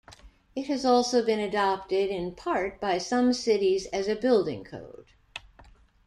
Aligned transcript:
It 0.55 0.63
has 0.65 0.83
also 0.83 1.23
been 1.23 1.39
adopted 1.39 2.09
in 2.09 2.33
part 2.33 2.81
by 2.81 2.97
some 2.97 3.33
cities 3.33 3.85
as 3.93 4.07
a 4.07 4.15
building 4.15 4.63
code. 4.63 5.05